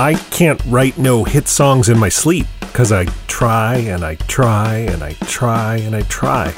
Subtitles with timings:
[0.00, 4.78] I can't write no hit songs in my sleep because I try and I try
[4.78, 6.52] and I try and I try.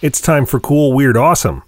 [0.00, 1.62] It's time for Cool, Weird, Awesome.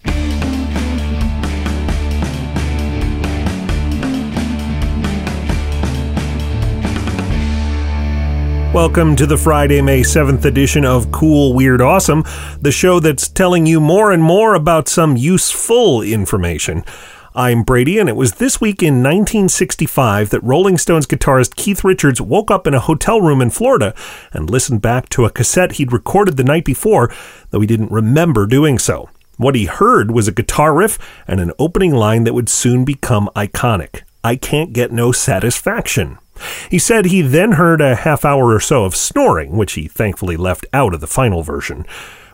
[8.73, 12.25] Welcome to the Friday, May 7th edition of Cool, Weird, Awesome,
[12.59, 16.87] the show that's telling you more and more about some useful information.
[17.33, 22.21] I'm Brady, and it was this week in 1965 that Rolling Stones guitarist Keith Richards
[22.21, 23.95] woke up in a hotel room in Florida
[24.33, 27.09] and listened back to a cassette he'd recorded the night before,
[27.51, 29.09] though he didn't remember doing so.
[29.37, 30.98] What he heard was a guitar riff
[31.29, 36.19] and an opening line that would soon become iconic I can't get no satisfaction.
[36.71, 40.37] He said he then heard a half hour or so of snoring, which he thankfully
[40.37, 41.87] left out of the final version.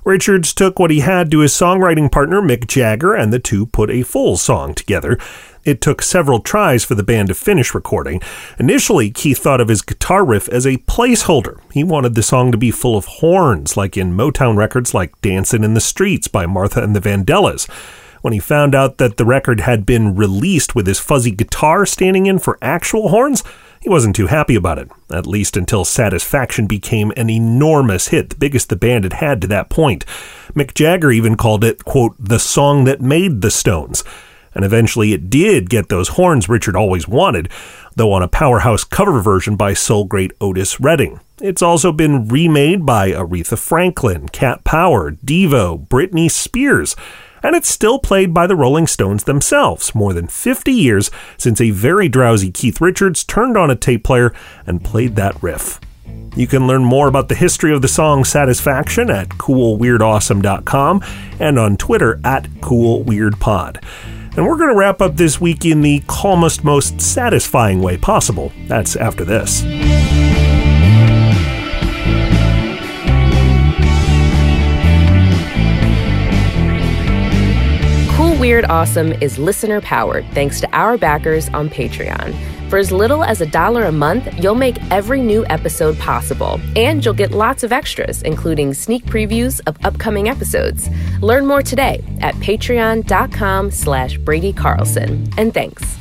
[0.07, 3.91] Richards took what he had to his songwriting partner Mick Jagger, and the two put
[3.91, 5.19] a full song together.
[5.65, 8.23] It took several tries for the band to finish recording.
[8.57, 11.59] Initially, Keith thought of his guitar riff as a placeholder.
[11.73, 15.65] He wanted the song to be full of horns, like in Motown records like Dancin'
[15.65, 17.69] in the Streets by Martha and the Vandellas.
[18.23, 22.27] When he found out that the record had been released with his fuzzy guitar standing
[22.27, 23.43] in for actual horns,
[23.87, 28.37] he wasn't too happy about it, at least until Satisfaction became an enormous hit, the
[28.37, 30.05] biggest the band had had to that point.
[30.57, 34.03] Mick Jagger even called it, quote, the song that made the Stones.
[34.57, 37.49] And eventually it did get those horns Richard always wanted,
[37.95, 41.21] though on a powerhouse cover version by soul great Otis Redding.
[41.41, 46.97] It's also been remade by Aretha Franklin, Cat Power, Devo, Britney Spears
[47.47, 51.71] and it's still played by the Rolling Stones themselves, more than 50 years since a
[51.71, 54.35] very drowsy Keith Richards turned on a tape player
[54.67, 55.81] and played that riff.
[56.35, 61.05] You can learn more about the history of the song Satisfaction at coolweirdawesome.com
[61.39, 63.81] and on Twitter at coolweirdpod.
[64.37, 68.53] And we're going to wrap up this week in the calmest, most satisfying way possible.
[68.67, 69.63] That's after this.
[78.47, 82.33] Weird Awesome is listener powered thanks to our backers on Patreon.
[82.71, 87.05] For as little as a dollar a month, you'll make every new episode possible, and
[87.05, 90.89] you'll get lots of extras, including sneak previews of upcoming episodes.
[91.21, 95.29] Learn more today at patreon.com slash Brady Carlson.
[95.37, 95.97] And thanks.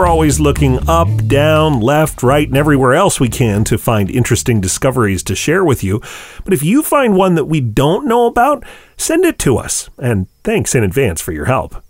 [0.00, 4.58] We're always looking up, down, left, right, and everywhere else we can to find interesting
[4.58, 6.00] discoveries to share with you.
[6.42, 8.64] But if you find one that we don't know about,
[8.96, 9.90] send it to us.
[9.98, 11.84] And thanks in advance for your help.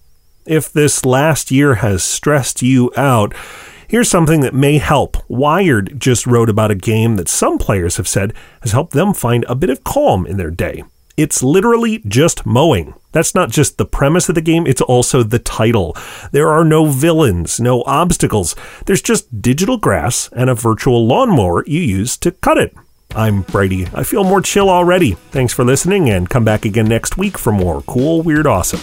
[0.45, 3.33] If this last year has stressed you out,
[3.87, 5.17] Here's something that may help.
[5.29, 9.45] Wired just wrote about a game that some players have said has helped them find
[9.49, 10.83] a bit of calm in their day.
[11.21, 12.95] It's literally just mowing.
[13.13, 15.95] That's not just the premise of the game, it's also the title.
[16.33, 18.57] There are no villains, no obstacles.
[18.87, 22.75] There's just digital grass and a virtual lawnmower you use to cut it.
[23.15, 23.87] I'm Brady.
[23.93, 25.13] I feel more chill already.
[25.31, 28.81] Thanks for listening and come back again next week for more cool, weird, awesome.